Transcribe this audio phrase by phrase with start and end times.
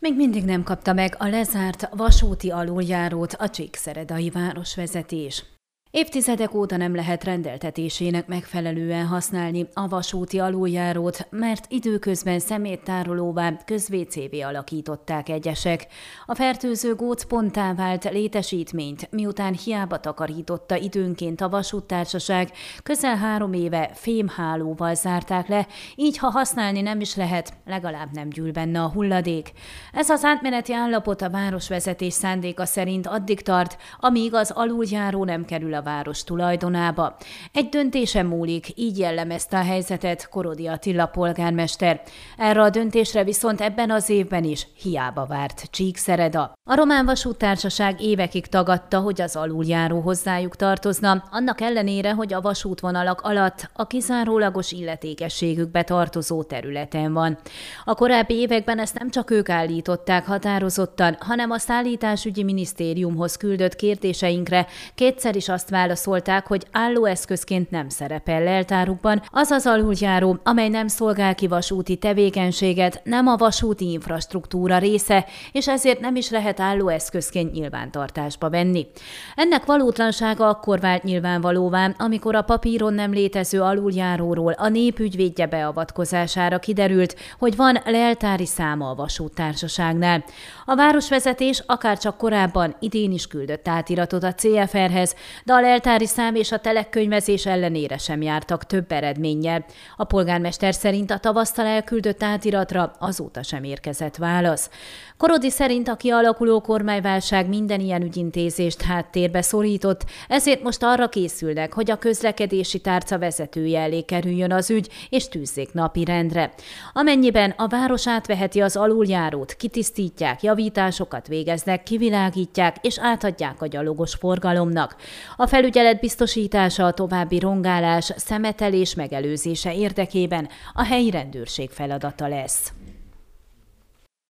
[0.00, 5.44] Még mindig nem kapta meg a lezárt vasúti aluljárót a Csíkszeredai városvezetés.
[5.92, 15.28] Évtizedek óta nem lehet rendeltetésének megfelelően használni a vasúti aluljárót, mert időközben szeméttárolóvá közvécévé alakították
[15.28, 15.86] egyesek.
[16.26, 22.50] A fertőző góc ponttá vált létesítményt, miután hiába takarította időnként a vasúttársaság,
[22.82, 25.66] közel három éve fémhálóval zárták le,
[25.96, 29.52] így ha használni nem is lehet, legalább nem gyűl benne a hulladék.
[29.92, 35.74] Ez az átmeneti állapot a városvezetés szándéka szerint addig tart, amíg az aluljáró nem kerül
[35.74, 37.16] a a város tulajdonába.
[37.52, 42.02] Egy döntése múlik, így jellemezte a helyzetet Korodi Attila polgármester.
[42.36, 46.52] Erre a döntésre viszont ebben az évben is hiába várt Csíkszereda.
[46.70, 53.20] A Román Vasúttársaság évekig tagadta, hogy az aluljáró hozzájuk tartozna, annak ellenére, hogy a vasútvonalak
[53.20, 57.38] alatt a kizárólagos illetékességükbe tartozó területen van.
[57.84, 64.66] A korábbi években ezt nem csak ők állították határozottan, hanem a szállításügyi minisztériumhoz küldött kérdéseinkre
[64.94, 71.34] kétszer is azt válaszolták, hogy állóeszközként nem szerepel leltárukban, az az aluljáró, amely nem szolgál
[71.34, 78.50] ki vasúti tevékenységet, nem a vasúti infrastruktúra része, és ezért nem is lehet állóeszközként nyilvántartásba
[78.50, 78.86] venni.
[79.34, 87.16] Ennek valótlansága akkor vált nyilvánvalóvá, amikor a papíron nem létező aluljáróról a népügyvédje beavatkozására kiderült,
[87.38, 90.24] hogy van leltári száma a vasúttársaságnál.
[90.64, 96.34] A városvezetés akár csak korábban idén is küldött átiratot a CFR-hez, de a leltári szám
[96.34, 99.64] és a telekkönyvezés ellenére sem jártak több eredménnyel.
[99.96, 104.70] A polgármester szerint a tavasztal elküldött átiratra azóta sem érkezett válasz.
[105.16, 111.90] Korodi szerint a kialakuló kormányválság minden ilyen ügyintézést háttérbe szorított, ezért most arra készülnek, hogy
[111.90, 116.52] a közlekedési tárca vezetője elé kerüljön az ügy, és tűzzék napi rendre.
[116.92, 124.96] Amennyiben a város átveheti az aluljárót, kitisztítják, javításokat végeznek, kivilágítják és átadják a gyalogos forgalomnak.
[125.36, 132.72] A felügyelet biztosítása a további rongálás, szemetelés megelőzése érdekében a helyi rendőrség feladata lesz.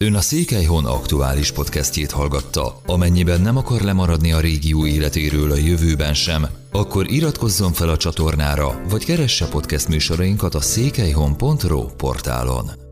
[0.00, 2.80] Ön a Székelyhon aktuális podcastjét hallgatta.
[2.86, 8.80] Amennyiben nem akar lemaradni a régió életéről a jövőben sem, akkor iratkozzon fel a csatornára,
[8.88, 12.87] vagy keresse podcast műsorainkat a székelyhon.pro portálon.